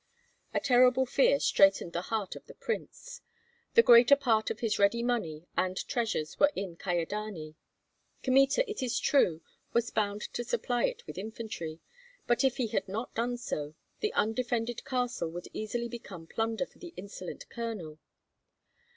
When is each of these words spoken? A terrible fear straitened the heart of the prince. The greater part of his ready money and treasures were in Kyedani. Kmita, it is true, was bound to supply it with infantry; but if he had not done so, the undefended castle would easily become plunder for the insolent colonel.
A 0.51 0.59
terrible 0.59 1.05
fear 1.05 1.39
straitened 1.39 1.93
the 1.93 2.01
heart 2.09 2.35
of 2.35 2.47
the 2.47 2.55
prince. 2.55 3.21
The 3.75 3.83
greater 3.83 4.15
part 4.15 4.49
of 4.49 4.59
his 4.59 4.79
ready 4.79 5.03
money 5.03 5.45
and 5.55 5.77
treasures 5.87 6.39
were 6.39 6.51
in 6.55 6.75
Kyedani. 6.75 7.53
Kmita, 8.23 8.67
it 8.67 8.81
is 8.81 8.97
true, 8.97 9.41
was 9.73 9.91
bound 9.91 10.21
to 10.33 10.43
supply 10.43 10.85
it 10.85 11.05
with 11.05 11.19
infantry; 11.19 11.81
but 12.25 12.43
if 12.43 12.57
he 12.57 12.65
had 12.69 12.87
not 12.87 13.13
done 13.13 13.37
so, 13.37 13.75
the 13.99 14.11
undefended 14.13 14.83
castle 14.85 15.29
would 15.29 15.49
easily 15.53 15.87
become 15.87 16.25
plunder 16.25 16.65
for 16.65 16.79
the 16.79 16.95
insolent 16.97 17.47
colonel. 17.51 17.99